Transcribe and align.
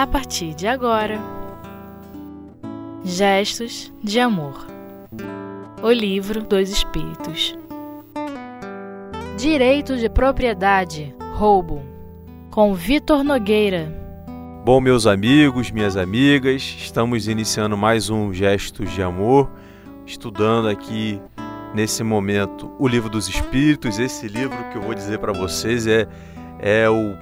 a 0.00 0.06
partir 0.06 0.54
de 0.54 0.66
agora. 0.66 1.20
Gestos 3.04 3.92
de 4.02 4.18
Amor 4.18 4.66
O 5.82 5.90
Livro 5.90 6.42
dos 6.42 6.70
Espíritos 6.70 7.54
Direito 9.36 9.98
de 9.98 10.08
Propriedade 10.08 11.14
Roubo 11.34 11.82
com 12.50 12.74
Vitor 12.74 13.22
Nogueira. 13.22 13.94
Bom, 14.64 14.80
meus 14.80 15.06
amigos, 15.06 15.70
minhas 15.70 15.98
amigas, 15.98 16.62
estamos 16.78 17.28
iniciando 17.28 17.76
mais 17.76 18.08
um 18.08 18.32
Gestos 18.32 18.90
de 18.92 19.02
Amor, 19.02 19.50
estudando 20.06 20.68
aqui 20.68 21.20
nesse 21.74 22.02
momento 22.02 22.70
o 22.78 22.88
Livro 22.88 23.10
dos 23.10 23.28
Espíritos. 23.28 23.98
Esse 23.98 24.28
livro 24.28 24.56
que 24.70 24.78
eu 24.78 24.82
vou 24.82 24.94
dizer 24.94 25.18
para 25.18 25.34
vocês 25.34 25.86
é, 25.86 26.08
é 26.58 26.88
o, 26.88 27.16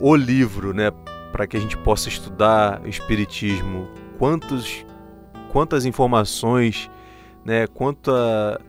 o 0.00 0.16
livro, 0.16 0.72
né? 0.72 0.90
Para 1.34 1.48
que 1.48 1.56
a 1.56 1.60
gente 1.60 1.76
possa 1.76 2.08
estudar 2.08 2.86
Espiritismo, 2.86 3.88
quantos, 4.18 4.86
quantas 5.50 5.84
informações, 5.84 6.88
né, 7.44 7.66
quanta, 7.66 8.60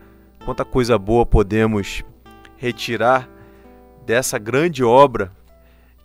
quanta 0.44 0.66
coisa 0.66 0.98
boa 0.98 1.28
podemos 1.28 2.04
retirar 2.58 3.30
dessa 4.04 4.40
grande 4.40 4.84
obra 4.84 5.32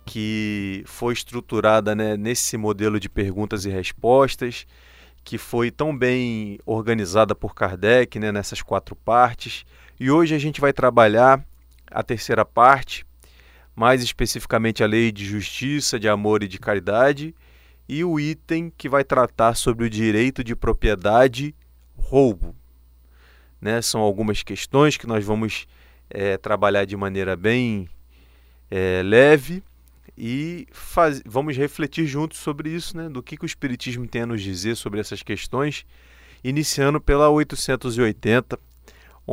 que 0.05 0.83
foi 0.85 1.13
estruturada 1.13 1.95
né, 1.95 2.15
nesse 2.15 2.55
modelo 2.57 2.99
de 2.99 3.09
perguntas 3.09 3.65
e 3.65 3.69
respostas, 3.71 4.67
que 5.23 5.39
foi 5.39 5.71
tão 5.71 5.97
bem 5.97 6.59
organizada 6.63 7.33
por 7.33 7.55
Kardec 7.55 8.19
né, 8.19 8.31
nessas 8.31 8.61
quatro 8.61 8.95
partes. 8.95 9.65
E 9.99 10.11
hoje 10.11 10.35
a 10.35 10.39
gente 10.39 10.61
vai 10.61 10.71
trabalhar 10.71 11.43
a 11.89 12.03
terceira 12.03 12.45
parte, 12.45 13.03
mais 13.75 14.03
especificamente 14.03 14.83
a 14.83 14.87
lei 14.87 15.11
de 15.11 15.25
justiça, 15.25 15.99
de 15.99 16.07
amor 16.07 16.43
e 16.43 16.47
de 16.47 16.59
caridade, 16.59 17.33
e 17.87 18.03
o 18.03 18.19
item 18.19 18.71
que 18.77 18.87
vai 18.87 19.03
tratar 19.03 19.55
sobre 19.55 19.85
o 19.85 19.89
direito 19.89 20.43
de 20.43 20.55
propriedade 20.55 21.55
roubo. 21.97 22.55
Né? 23.59 23.81
São 23.81 24.01
algumas 24.01 24.43
questões 24.43 24.97
que 24.97 25.07
nós 25.07 25.25
vamos 25.25 25.67
é, 26.09 26.37
trabalhar 26.37 26.85
de 26.85 26.95
maneira 26.95 27.35
bem 27.35 27.89
é, 28.69 29.01
leve 29.03 29.63
e 30.17 30.67
faz... 30.71 31.21
vamos 31.25 31.57
refletir 31.57 32.05
juntos 32.05 32.39
sobre 32.39 32.69
isso, 32.69 32.95
né? 32.95 33.09
do 33.09 33.21
que, 33.21 33.37
que 33.37 33.43
o 33.43 33.45
Espiritismo 33.45 34.07
tem 34.07 34.23
a 34.23 34.25
nos 34.25 34.41
dizer 34.41 34.75
sobre 34.75 34.99
essas 34.99 35.21
questões, 35.21 35.85
iniciando 36.43 36.99
pela 36.99 37.29
880 37.29 38.59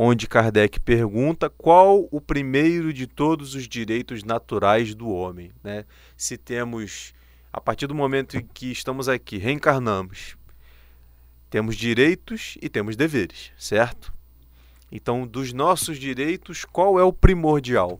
onde 0.01 0.29
Kardec 0.29 0.79
pergunta 0.79 1.49
qual 1.49 2.07
o 2.09 2.21
primeiro 2.21 2.93
de 2.93 3.05
todos 3.05 3.53
os 3.53 3.67
direitos 3.67 4.23
naturais 4.23 4.95
do 4.95 5.09
homem. 5.09 5.51
Né? 5.61 5.83
Se 6.15 6.37
temos, 6.37 7.13
a 7.51 7.59
partir 7.59 7.85
do 7.85 7.93
momento 7.93 8.37
em 8.37 8.41
que 8.41 8.71
estamos 8.71 9.09
aqui, 9.09 9.37
reencarnamos, 9.37 10.37
temos 11.49 11.75
direitos 11.75 12.57
e 12.61 12.69
temos 12.69 12.95
deveres, 12.95 13.51
certo? 13.57 14.13
Então, 14.89 15.27
dos 15.27 15.51
nossos 15.51 15.99
direitos, 15.99 16.63
qual 16.63 16.97
é 16.97 17.03
o 17.03 17.11
primordial? 17.11 17.99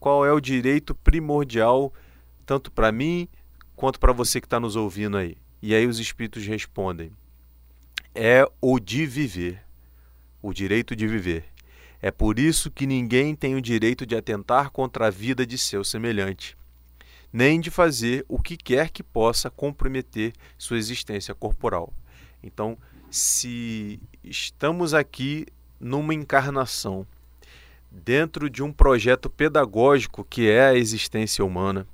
Qual 0.00 0.26
é 0.26 0.32
o 0.32 0.40
direito 0.40 0.96
primordial, 0.96 1.94
tanto 2.44 2.72
para 2.72 2.90
mim 2.90 3.28
quanto 3.76 4.00
para 4.00 4.12
você 4.12 4.40
que 4.40 4.48
está 4.48 4.58
nos 4.58 4.74
ouvindo 4.74 5.16
aí? 5.16 5.36
E 5.62 5.76
aí 5.76 5.86
os 5.86 6.00
espíritos 6.00 6.44
respondem: 6.44 7.12
é 8.16 8.44
o 8.60 8.80
de 8.80 9.06
viver 9.06 9.69
o 10.42 10.52
direito 10.52 10.94
de 10.96 11.06
viver. 11.06 11.44
É 12.02 12.10
por 12.10 12.38
isso 12.38 12.70
que 12.70 12.86
ninguém 12.86 13.34
tem 13.34 13.54
o 13.54 13.60
direito 13.60 14.06
de 14.06 14.16
atentar 14.16 14.70
contra 14.70 15.06
a 15.06 15.10
vida 15.10 15.46
de 15.46 15.58
seu 15.58 15.84
semelhante, 15.84 16.56
nem 17.32 17.60
de 17.60 17.70
fazer 17.70 18.24
o 18.28 18.40
que 18.40 18.56
quer 18.56 18.90
que 18.90 19.02
possa 19.02 19.50
comprometer 19.50 20.32
sua 20.56 20.78
existência 20.78 21.34
corporal. 21.34 21.92
Então, 22.42 22.78
se 23.10 24.00
estamos 24.24 24.94
aqui 24.94 25.46
numa 25.78 26.14
encarnação, 26.14 27.06
dentro 27.90 28.48
de 28.48 28.62
um 28.62 28.72
projeto 28.72 29.28
pedagógico 29.28 30.24
que 30.24 30.48
é 30.48 30.68
a 30.68 30.74
existência 30.74 31.44
humana, 31.44 31.86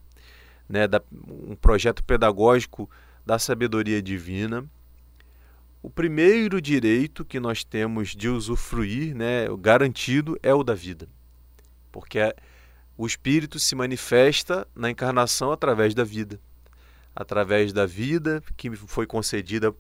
né, 0.69 0.87
da, 0.87 1.01
um 1.11 1.57
projeto 1.57 2.03
pedagógico 2.05 2.89
da 3.25 3.39
sabedoria 3.39 4.03
divina, 4.03 4.65
o 5.87 5.91
primeiro 5.91 6.61
direito 6.61 7.25
que 7.25 7.39
nós 7.39 7.63
temos 7.63 8.09
de 8.09 8.29
usufruir, 8.29 9.15
né, 9.15 9.47
garantido, 9.57 10.37
é 10.43 10.53
o 10.53 10.65
da 10.65 10.75
vida. 10.75 11.09
Porque 11.93 12.19
o 12.99 13.07
espírito 13.07 13.61
se 13.61 13.77
manifesta 13.77 14.67
na 14.75 14.91
encarnação 14.91 15.53
através 15.53 15.95
da 15.95 16.03
vida. 16.03 16.41
Através 17.15 17.73
da 17.73 17.87
vida 17.87 18.43
que 18.57 18.75
foi 18.75 19.07
concedida, 19.07 19.73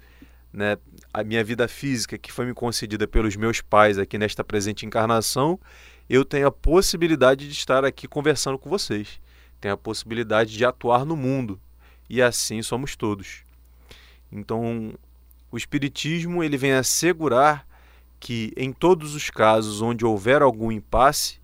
né, 0.52 0.78
a 1.12 1.24
minha 1.24 1.42
vida 1.42 1.66
física 1.66 2.16
que 2.16 2.30
foi 2.30 2.46
me 2.46 2.54
concedida 2.54 3.08
pelos 3.08 3.34
meus 3.34 3.60
pais 3.60 3.98
aqui 3.98 4.16
nesta 4.16 4.44
presente 4.44 4.86
encarnação, 4.86 5.58
eu 6.08 6.24
tenho 6.24 6.46
a 6.46 6.52
possibilidade 6.52 7.48
de 7.48 7.52
estar 7.52 7.84
aqui 7.84 8.06
conversando 8.06 8.60
com 8.60 8.70
vocês. 8.70 9.20
Tenho 9.60 9.74
a 9.74 9.76
possibilidade 9.76 10.56
de 10.56 10.64
atuar 10.64 11.04
no 11.04 11.16
mundo. 11.16 11.60
E 12.08 12.22
assim 12.22 12.62
somos 12.62 12.94
todos. 12.94 13.42
Então, 14.30 14.94
o 15.50 15.56
espiritismo 15.56 16.42
ele 16.42 16.56
vem 16.56 16.72
assegurar 16.72 17.66
que 18.18 18.52
em 18.56 18.72
todos 18.72 19.14
os 19.14 19.30
casos 19.30 19.80
onde 19.80 20.04
houver 20.04 20.42
algum 20.42 20.72
impasse, 20.72 21.40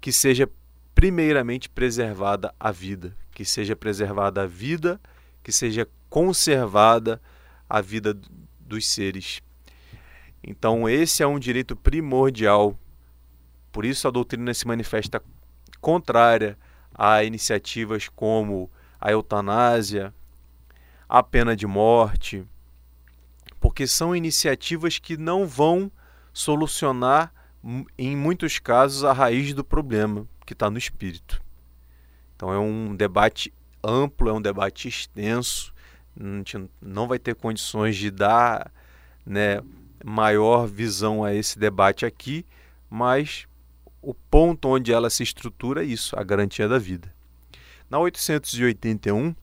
que 0.00 0.12
seja 0.12 0.48
primeiramente 0.94 1.68
preservada 1.68 2.54
a 2.58 2.70
vida, 2.70 3.16
que 3.32 3.44
seja 3.44 3.76
preservada 3.76 4.42
a 4.42 4.46
vida, 4.46 5.00
que 5.42 5.52
seja 5.52 5.88
conservada 6.08 7.20
a 7.68 7.80
vida 7.80 8.18
dos 8.60 8.86
seres. 8.88 9.40
Então, 10.42 10.88
esse 10.88 11.22
é 11.22 11.26
um 11.26 11.38
direito 11.38 11.76
primordial. 11.76 12.76
Por 13.70 13.84
isso, 13.84 14.08
a 14.08 14.10
doutrina 14.10 14.52
se 14.52 14.66
manifesta 14.66 15.22
contrária 15.80 16.58
a 16.94 17.22
iniciativas 17.24 18.08
como 18.08 18.70
a 19.00 19.10
eutanásia, 19.10 20.12
a 21.08 21.22
pena 21.22 21.56
de 21.56 21.66
morte, 21.66 22.44
porque 23.72 23.86
são 23.86 24.14
iniciativas 24.14 24.98
que 24.98 25.16
não 25.16 25.46
vão 25.46 25.90
solucionar, 26.30 27.32
em 27.96 28.14
muitos 28.14 28.58
casos, 28.58 29.02
a 29.02 29.14
raiz 29.14 29.54
do 29.54 29.64
problema 29.64 30.28
que 30.44 30.52
está 30.52 30.68
no 30.68 30.76
espírito. 30.76 31.40
Então 32.36 32.52
é 32.52 32.58
um 32.58 32.94
debate 32.94 33.50
amplo, 33.82 34.28
é 34.28 34.32
um 34.34 34.42
debate 34.42 34.88
extenso, 34.88 35.72
a 36.20 36.22
gente 36.22 36.68
não 36.82 37.08
vai 37.08 37.18
ter 37.18 37.34
condições 37.34 37.96
de 37.96 38.10
dar 38.10 38.70
né, 39.24 39.62
maior 40.04 40.66
visão 40.66 41.24
a 41.24 41.32
esse 41.32 41.58
debate 41.58 42.04
aqui, 42.04 42.44
mas 42.90 43.46
o 44.02 44.12
ponto 44.12 44.68
onde 44.68 44.92
ela 44.92 45.08
se 45.08 45.22
estrutura 45.22 45.82
é 45.82 45.86
isso, 45.86 46.14
a 46.14 46.22
garantia 46.22 46.68
da 46.68 46.78
vida. 46.78 47.10
Na 47.88 47.98
881, 47.98 49.34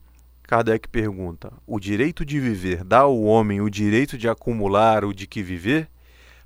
Kardec 0.50 0.88
pergunta: 0.88 1.52
o 1.64 1.78
direito 1.78 2.24
de 2.24 2.40
viver 2.40 2.82
dá 2.82 2.98
ao 2.98 3.22
homem 3.22 3.60
o 3.60 3.70
direito 3.70 4.18
de 4.18 4.28
acumular 4.28 5.04
o 5.04 5.14
de 5.14 5.24
que 5.24 5.44
viver, 5.44 5.88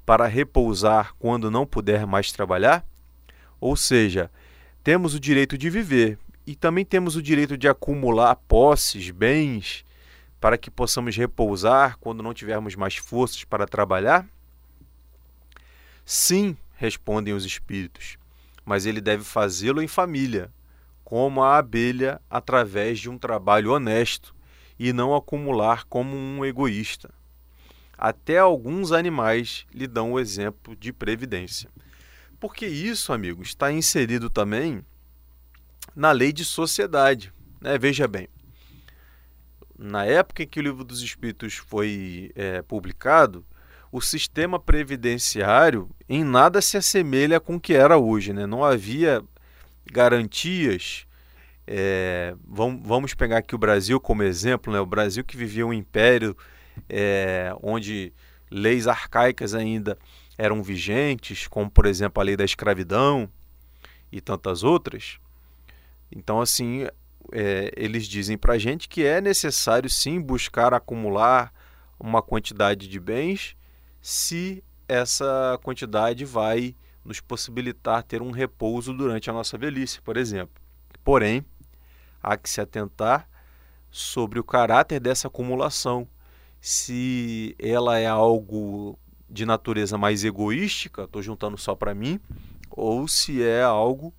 para 0.05 0.27
repousar 0.27 1.15
quando 1.19 1.51
não 1.51 1.65
puder 1.65 2.07
mais 2.07 2.31
trabalhar? 2.31 2.85
Ou 3.59 3.75
seja, 3.75 4.31
temos 4.83 5.15
o 5.15 5.21
direito 5.21 5.57
de 5.57 5.71
viver 5.71 6.19
e 6.47 6.55
também 6.55 6.85
temos 6.85 7.17
o 7.17 7.23
direito 7.23 7.57
de 7.57 7.67
acumular 7.67 8.37
posses, 8.37 9.09
bens, 9.09 9.87
para 10.39 10.59
que 10.59 10.71
possamos 10.71 11.17
repousar 11.17 11.97
quando 11.97 12.23
não 12.23 12.35
tivermos 12.35 12.75
mais 12.75 12.97
forças 12.97 13.43
para 13.43 13.67
trabalhar? 13.67 14.29
Sim, 16.05 16.55
respondem 16.77 17.33
os 17.33 17.47
espíritos, 17.47 18.19
mas 18.67 18.85
ele 18.85 19.01
deve 19.01 19.25
fazê-lo 19.25 19.81
em 19.81 19.89
família, 19.89 20.53
como 21.05 21.43
a 21.43 21.59
abelha 21.59 22.21
através 22.31 22.99
de 22.99 23.11
um 23.11 23.19
trabalho 23.19 23.73
honesto 23.73 24.35
e 24.79 24.93
não 24.93 25.15
acumular 25.15 25.85
como 25.85 26.17
um 26.17 26.45
egoísta. 26.45 27.11
Até 27.97 28.39
alguns 28.39 28.91
animais 28.91 29.67
lhe 29.73 29.87
dão 29.87 30.13
o 30.13 30.21
exemplo 30.21 30.75
de 30.75 30.93
previdência. 30.93 31.71
Porque 32.41 32.67
isso, 32.67 33.13
amigos, 33.13 33.49
está 33.49 33.71
inserido 33.71 34.29
também 34.29 34.85
na 35.95 36.11
lei 36.11 36.33
de 36.33 36.45
sociedade. 36.45 37.33
Né? 37.61 37.79
Veja 37.79 38.09
bem, 38.09 38.29
na 39.79 40.05
época 40.05 40.43
em 40.43 40.47
que 40.47 40.59
o 40.59 40.63
Livro 40.63 40.85
dos 40.85 41.03
Espíritos 41.03 41.55
foi 41.55 42.33
é, 42.35 42.63
publicado, 42.63 43.45
o 43.93 44.01
sistema 44.01 44.59
previdenciário 44.59 45.89
em 46.09 46.25
nada 46.25 46.61
se 46.61 46.77
assemelha 46.77 47.39
com 47.39 47.57
o 47.57 47.61
que 47.61 47.75
era 47.75 47.97
hoje. 47.97 48.33
Né? 48.33 48.47
Não 48.47 48.65
havia 48.65 49.23
garantias. 49.91 51.07
É, 51.67 52.35
vamos, 52.47 53.15
pegar 53.15 53.39
aqui 53.39 53.55
o 53.55 53.59
Brasil 53.59 53.99
como 53.99 54.23
exemplo, 54.23 54.73
né? 54.73 54.81
o 54.81 54.87
Brasil 54.87 55.25
que 55.25 55.37
vivia 55.37 55.67
um 55.67 55.73
império 55.73 56.37
é, 56.89 57.55
onde 57.63 58.13
leis 58.51 58.87
arcaicas 58.87 59.55
ainda 59.55 59.99
eram 60.37 60.63
vigentes, 60.63 61.47
como 61.47 61.71
por 61.71 61.87
exemplo 61.87 62.21
a 62.21 62.25
lei 62.25 62.37
da 62.37 62.45
escravidão 62.45 63.29
e 64.13 64.21
tantas 64.21 64.63
outras. 64.63 65.19
Então, 66.11 66.41
assim, 66.41 66.87
é, 67.33 67.73
eles 67.77 68.07
dizem 68.07 68.37
para 68.37 68.55
a 68.55 68.59
gente 68.59 68.89
que 68.89 69.05
é 69.05 69.21
necessário 69.21 69.89
sim 69.89 70.21
buscar 70.21 70.75
acumular 70.75 71.53
uma 71.99 72.21
quantidade 72.21 72.89
de 72.89 73.01
bens 73.01 73.57
se 74.01 74.63
essa 74.87 75.59
quantidade 75.63 76.25
vai 76.25 76.75
nos 77.05 77.21
possibilitar 77.21 78.03
ter 78.03 78.23
um 78.23 78.31
repouso 78.31 78.93
durante 78.93 79.29
a 79.29 79.33
nossa 79.33 79.59
velhice, 79.59 80.01
por 80.01 80.17
exemplo. 80.17 80.63
Porém, 81.03 81.45
há 82.23 82.37
que 82.37 82.49
se 82.49 82.61
atentar 82.61 83.29
sobre 83.91 84.41
o 84.41 84.45
caráter 84.45 84.99
dessa 84.99 85.29
acumulação. 85.29 86.09
Se 86.61 87.55
ela 87.59 87.99
é 87.99 88.07
algo 88.07 88.99
de 89.29 89.45
natureza 89.45 89.99
mais 89.99 90.25
egoística, 90.25 91.05
estou 91.05 91.23
juntando 91.23 91.59
só 91.59 91.75
para 91.75 91.95
mim, 91.95 92.19
ou 92.71 93.07
se 93.07 93.43
é 93.43 93.63
algo 93.63 94.15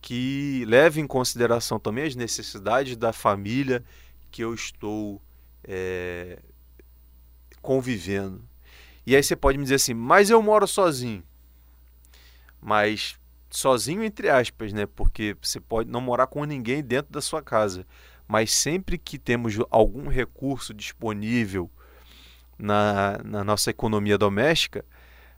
que 0.00 0.64
leve 0.66 1.00
em 1.00 1.06
consideração 1.06 1.78
também 1.78 2.04
as 2.04 2.14
necessidades 2.14 2.96
da 2.96 3.12
família 3.12 3.82
que 4.30 4.42
eu 4.42 4.52
estou 4.52 5.22
é, 5.62 6.38
convivendo. 7.62 8.42
E 9.06 9.16
aí 9.16 9.22
você 9.22 9.36
pode 9.36 9.56
me 9.56 9.64
dizer 9.64 9.76
assim, 9.76 9.94
mas 9.94 10.28
eu 10.28 10.42
moro 10.42 10.66
sozinho. 10.66 11.22
Mas 12.64 13.20
sozinho 13.50 14.02
entre 14.02 14.30
aspas, 14.30 14.72
né? 14.72 14.86
Porque 14.86 15.36
você 15.42 15.60
pode 15.60 15.90
não 15.90 16.00
morar 16.00 16.26
com 16.26 16.42
ninguém 16.44 16.82
dentro 16.82 17.12
da 17.12 17.20
sua 17.20 17.42
casa, 17.42 17.86
mas 18.26 18.54
sempre 18.54 18.96
que 18.96 19.18
temos 19.18 19.54
algum 19.70 20.08
recurso 20.08 20.72
disponível 20.72 21.70
na, 22.58 23.20
na 23.22 23.44
nossa 23.44 23.68
economia 23.68 24.16
doméstica, 24.16 24.82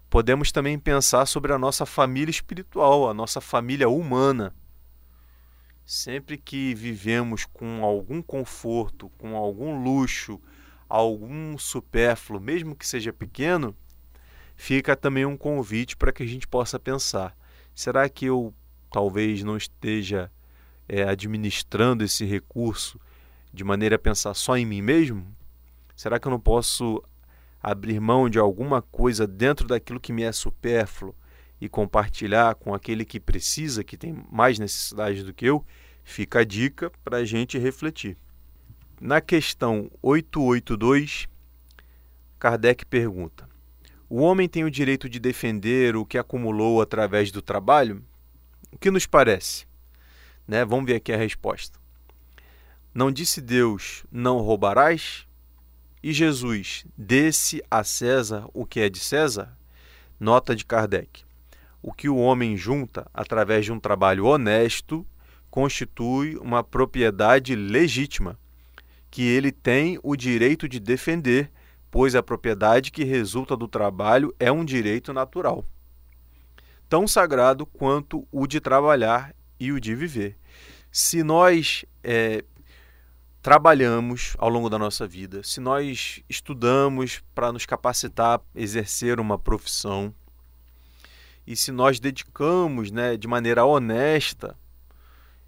podemos 0.08 0.52
também 0.52 0.78
pensar 0.78 1.26
sobre 1.26 1.52
a 1.52 1.58
nossa 1.58 1.84
família 1.84 2.30
espiritual, 2.30 3.10
a 3.10 3.12
nossa 3.12 3.40
família 3.40 3.88
humana. 3.88 4.54
Sempre 5.84 6.38
que 6.38 6.74
vivemos 6.76 7.44
com 7.44 7.84
algum 7.84 8.22
conforto, 8.22 9.08
com 9.18 9.34
algum 9.34 9.82
luxo, 9.82 10.40
algum 10.88 11.58
supérfluo, 11.58 12.40
mesmo 12.40 12.76
que 12.76 12.86
seja 12.86 13.12
pequeno, 13.12 13.76
fica 14.56 14.96
também 14.96 15.24
um 15.24 15.36
convite 15.36 15.96
para 15.96 16.12
que 16.12 16.22
a 16.22 16.26
gente 16.26 16.48
possa 16.48 16.78
pensar: 16.78 17.36
será 17.74 18.08
que 18.08 18.26
eu 18.26 18.52
talvez 18.90 19.44
não 19.44 19.56
esteja 19.56 20.30
é, 20.88 21.02
administrando 21.02 22.02
esse 22.02 22.24
recurso 22.24 22.98
de 23.52 23.62
maneira 23.62 23.96
a 23.96 23.98
pensar 23.98 24.34
só 24.34 24.56
em 24.56 24.66
mim 24.66 24.82
mesmo? 24.82 25.26
Será 25.94 26.18
que 26.18 26.26
eu 26.26 26.30
não 26.30 26.40
posso 26.40 27.02
abrir 27.62 28.00
mão 28.00 28.28
de 28.28 28.38
alguma 28.38 28.82
coisa 28.82 29.26
dentro 29.26 29.66
daquilo 29.66 30.00
que 30.00 30.12
me 30.12 30.22
é 30.22 30.32
supérfluo 30.32 31.14
e 31.60 31.68
compartilhar 31.68 32.54
com 32.54 32.74
aquele 32.74 33.04
que 33.04 33.18
precisa, 33.18 33.82
que 33.82 33.96
tem 33.96 34.24
mais 34.30 34.58
necessidade 34.58 35.22
do 35.22 35.32
que 35.32 35.46
eu? 35.46 35.64
Fica 36.04 36.40
a 36.40 36.44
dica 36.44 36.92
para 37.02 37.18
a 37.18 37.24
gente 37.24 37.58
refletir. 37.58 38.16
Na 39.00 39.20
questão 39.20 39.90
882, 40.02 41.26
Kardec 42.38 42.86
pergunta: 42.86 43.48
O 44.08 44.20
homem 44.20 44.48
tem 44.48 44.62
o 44.62 44.70
direito 44.70 45.08
de 45.08 45.18
defender 45.18 45.96
o 45.96 46.06
que 46.06 46.16
acumulou 46.16 46.80
através 46.80 47.32
do 47.32 47.42
trabalho? 47.42 48.04
O 48.70 48.78
que 48.78 48.90
nos 48.90 49.04
parece? 49.04 49.66
Né? 50.46 50.64
Vamos 50.64 50.86
ver 50.86 50.96
aqui 50.96 51.12
a 51.12 51.16
resposta. 51.16 51.78
Não 52.94 53.10
disse 53.10 53.40
Deus: 53.40 54.04
Não 54.10 54.38
roubarás? 54.38 55.26
E 56.02 56.12
Jesus: 56.12 56.86
Desse 56.96 57.60
a 57.68 57.82
César 57.82 58.48
o 58.54 58.64
que 58.64 58.78
é 58.78 58.88
de 58.88 59.00
César? 59.00 59.58
Nota 60.20 60.54
de 60.54 60.64
Kardec: 60.64 61.24
O 61.82 61.92
que 61.92 62.08
o 62.08 62.16
homem 62.16 62.56
junta 62.56 63.10
através 63.12 63.64
de 63.64 63.72
um 63.72 63.80
trabalho 63.80 64.26
honesto 64.26 65.04
constitui 65.50 66.36
uma 66.36 66.62
propriedade 66.62 67.56
legítima 67.56 68.38
que 69.10 69.22
ele 69.22 69.50
tem 69.50 69.98
o 70.02 70.14
direito 70.14 70.68
de 70.68 70.78
defender, 70.78 71.50
pois 71.90 72.14
a 72.14 72.22
propriedade 72.22 72.90
que 72.90 73.04
resulta 73.04 73.56
do 73.56 73.68
trabalho 73.68 74.34
é 74.38 74.50
um 74.50 74.64
direito 74.64 75.12
natural, 75.12 75.64
tão 76.88 77.06
sagrado 77.06 77.64
quanto 77.66 78.26
o 78.30 78.46
de 78.46 78.60
trabalhar 78.60 79.34
e 79.58 79.72
o 79.72 79.80
de 79.80 79.94
viver. 79.94 80.36
Se 80.90 81.22
nós 81.22 81.84
é, 82.02 82.44
trabalhamos 83.42 84.34
ao 84.38 84.48
longo 84.48 84.68
da 84.68 84.78
nossa 84.78 85.06
vida, 85.06 85.42
se 85.42 85.60
nós 85.60 86.22
estudamos 86.28 87.22
para 87.34 87.52
nos 87.52 87.64
capacitar 87.64 88.40
a 88.40 88.42
exercer 88.54 89.20
uma 89.20 89.38
profissão, 89.38 90.14
e 91.46 91.54
se 91.54 91.70
nós 91.70 92.00
dedicamos 92.00 92.90
né, 92.90 93.16
de 93.16 93.28
maneira 93.28 93.64
honesta 93.64 94.58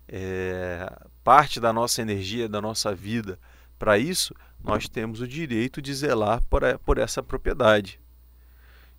é, 0.07 0.91
parte 1.25 1.59
da 1.59 1.73
nossa 1.73 2.01
energia, 2.01 2.49
da 2.49 2.63
nossa 2.63 2.95
vida 2.95 3.39
para 3.79 3.99
isso, 3.99 4.35
nós 4.63 4.89
temos 4.89 5.21
o 5.21 5.29
direito 5.29 5.81
de 5.81 5.95
zelar 5.95 6.43
por, 6.45 6.63
por 6.81 6.99
essa 6.99 7.23
propriedade. 7.23 8.01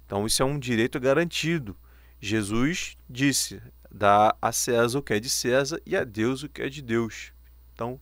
Então, 0.06 0.26
isso 0.26 0.42
é 0.42 0.46
um 0.46 0.58
direito 0.58 1.00
garantido. 1.00 1.76
Jesus 2.20 2.98
disse: 3.10 3.62
dá 3.92 4.36
a 4.42 4.52
César 4.52 5.00
o 5.00 5.04
que 5.04 5.14
é 5.14 5.20
de 5.20 5.30
César 5.30 5.82
e 5.86 5.96
a 5.96 6.04
Deus 6.04 6.44
o 6.44 6.50
que 6.50 6.62
é 6.62 6.70
de 6.70 6.82
Deus. 6.82 7.32
Então, 7.74 8.00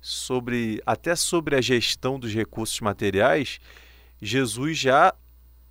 sobre 0.00 0.82
até 0.86 1.14
sobre 1.14 1.56
a 1.56 1.60
gestão 1.60 2.18
dos 2.18 2.32
recursos 2.32 2.80
materiais, 2.80 3.60
Jesus 4.20 4.78
já 4.78 5.14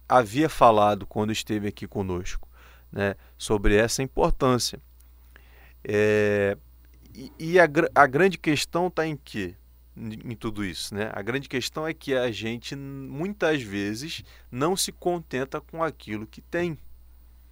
havia 0.07 0.49
falado 0.49 1.05
quando 1.05 1.31
esteve 1.31 1.67
aqui 1.67 1.87
conosco, 1.87 2.47
né, 2.91 3.15
sobre 3.37 3.75
essa 3.75 4.01
importância. 4.01 4.79
É, 5.83 6.57
e, 7.13 7.31
e 7.39 7.59
a, 7.59 7.67
a 7.95 8.07
grande 8.07 8.37
questão 8.37 8.87
está 8.87 9.05
em 9.05 9.15
que? 9.15 9.55
Em 9.99 10.35
tudo 10.35 10.63
isso, 10.63 10.95
né? 10.95 11.11
A 11.13 11.21
grande 11.21 11.49
questão 11.49 11.85
é 11.85 11.93
que 11.93 12.15
a 12.15 12.31
gente 12.31 12.75
muitas 12.75 13.61
vezes 13.61 14.23
não 14.49 14.75
se 14.77 14.91
contenta 14.91 15.59
com 15.59 15.83
aquilo 15.83 16.25
que 16.25 16.41
tem. 16.41 16.77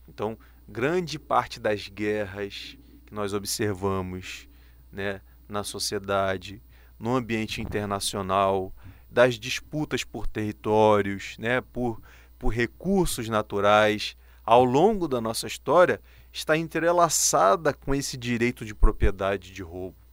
Então, 0.08 0.38
grande 0.68 1.20
parte 1.20 1.60
das 1.60 1.90
guerras 1.90 2.78
que 3.06 3.14
nós 3.14 3.34
observamos, 3.34 4.48
né, 4.92 5.22
na 5.48 5.64
sociedade, 5.64 6.62
no 6.98 7.16
ambiente 7.16 7.62
internacional, 7.62 8.74
das 9.10 9.36
disputas 9.36 10.04
por 10.04 10.28
territórios, 10.28 11.38
né, 11.38 11.62
por, 11.62 12.02
por 12.40 12.50
recursos 12.50 13.28
naturais, 13.28 14.16
ao 14.44 14.64
longo 14.64 15.08
da 15.08 15.20
nossa 15.20 15.48
história, 15.48 16.02
está 16.32 16.58
entrelaçada 16.58 17.74
com 17.74 17.94
esse 17.94 18.16
direito 18.16 18.64
de 18.64 18.74
propriedade 18.74 19.52
de 19.52 19.62
roubo. 19.62 20.07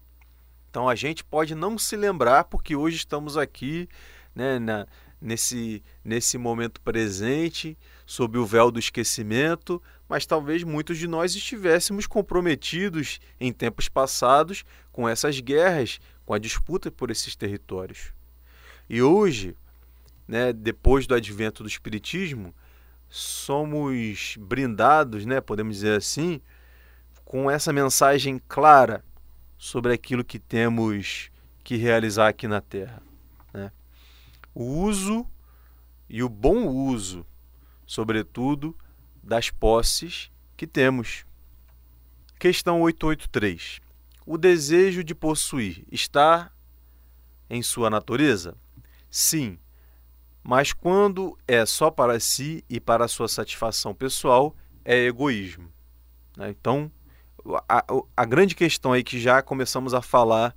Então 0.74 0.88
a 0.88 0.96
gente 0.96 1.22
pode 1.22 1.54
não 1.54 1.78
se 1.78 1.94
lembrar, 1.94 2.42
porque 2.42 2.74
hoje 2.74 2.96
estamos 2.96 3.36
aqui 3.36 3.88
né, 4.34 4.58
na, 4.58 4.88
nesse, 5.20 5.80
nesse 6.04 6.36
momento 6.36 6.80
presente, 6.80 7.78
sob 8.04 8.36
o 8.38 8.44
véu 8.44 8.72
do 8.72 8.80
esquecimento, 8.80 9.80
mas 10.08 10.26
talvez 10.26 10.64
muitos 10.64 10.98
de 10.98 11.06
nós 11.06 11.36
estivéssemos 11.36 12.08
comprometidos 12.08 13.20
em 13.38 13.52
tempos 13.52 13.88
passados 13.88 14.64
com 14.90 15.08
essas 15.08 15.38
guerras, 15.38 16.00
com 16.26 16.34
a 16.34 16.40
disputa 16.40 16.90
por 16.90 17.08
esses 17.08 17.36
territórios. 17.36 18.12
E 18.90 19.00
hoje, 19.00 19.56
né, 20.26 20.52
depois 20.52 21.06
do 21.06 21.14
advento 21.14 21.62
do 21.62 21.68
Espiritismo, 21.68 22.52
somos 23.08 24.36
brindados, 24.40 25.24
né, 25.24 25.40
podemos 25.40 25.76
dizer 25.76 25.96
assim, 25.98 26.40
com 27.24 27.48
essa 27.48 27.72
mensagem 27.72 28.42
clara 28.48 29.04
sobre 29.64 29.94
aquilo 29.94 30.22
que 30.22 30.38
temos 30.38 31.30
que 31.64 31.76
realizar 31.76 32.28
aqui 32.28 32.46
na 32.46 32.60
Terra. 32.60 33.02
Né? 33.50 33.72
O 34.54 34.62
uso 34.62 35.26
e 36.06 36.22
o 36.22 36.28
bom 36.28 36.68
uso, 36.68 37.24
sobretudo, 37.86 38.76
das 39.22 39.48
posses 39.48 40.30
que 40.54 40.66
temos. 40.66 41.24
Questão 42.38 42.82
883. 42.82 43.80
O 44.26 44.36
desejo 44.36 45.02
de 45.02 45.14
possuir 45.14 45.86
está 45.90 46.52
em 47.48 47.62
sua 47.62 47.88
natureza? 47.88 48.58
Sim, 49.10 49.58
mas 50.42 50.74
quando 50.74 51.38
é 51.48 51.64
só 51.64 51.90
para 51.90 52.20
si 52.20 52.62
e 52.68 52.78
para 52.78 53.08
sua 53.08 53.28
satisfação 53.28 53.94
pessoal, 53.94 54.54
é 54.84 55.06
egoísmo. 55.06 55.72
Né? 56.36 56.50
Então, 56.50 56.92
a, 57.68 57.84
a 58.16 58.24
grande 58.24 58.54
questão 58.54 58.92
aí 58.92 59.02
que 59.02 59.20
já 59.20 59.42
começamos 59.42 59.94
a 59.94 60.00
falar 60.00 60.54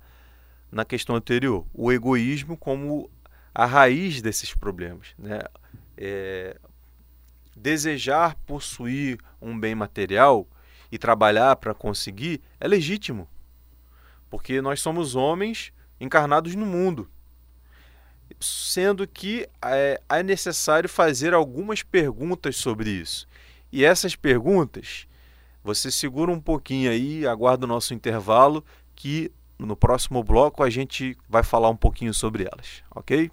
na 0.70 0.84
questão 0.84 1.16
anterior, 1.16 1.66
o 1.72 1.92
egoísmo 1.92 2.56
como 2.56 3.10
a 3.54 3.66
raiz 3.66 4.22
desses 4.22 4.54
problemas. 4.54 5.08
Né? 5.18 5.40
É, 5.96 6.56
desejar 7.56 8.34
possuir 8.46 9.18
um 9.40 9.58
bem 9.58 9.74
material 9.74 10.46
e 10.90 10.98
trabalhar 10.98 11.56
para 11.56 11.74
conseguir 11.74 12.40
é 12.60 12.68
legítimo, 12.68 13.28
porque 14.30 14.60
nós 14.60 14.80
somos 14.80 15.14
homens 15.14 15.72
encarnados 16.00 16.54
no 16.54 16.64
mundo, 16.64 17.10
sendo 18.40 19.06
que 19.06 19.48
é, 19.62 20.00
é 20.08 20.22
necessário 20.22 20.88
fazer 20.88 21.34
algumas 21.34 21.82
perguntas 21.82 22.56
sobre 22.56 22.90
isso. 22.90 23.26
E 23.72 23.84
essas 23.84 24.14
perguntas 24.14 25.06
você 25.68 25.90
segura 25.90 26.32
um 26.32 26.40
pouquinho 26.40 26.90
aí, 26.90 27.26
aguarda 27.26 27.66
o 27.66 27.68
nosso 27.68 27.92
intervalo, 27.92 28.64
que 28.96 29.30
no 29.58 29.76
próximo 29.76 30.24
bloco 30.24 30.62
a 30.62 30.70
gente 30.70 31.14
vai 31.28 31.42
falar 31.42 31.68
um 31.68 31.76
pouquinho 31.76 32.14
sobre 32.14 32.44
elas, 32.44 32.82
ok? 32.90 33.30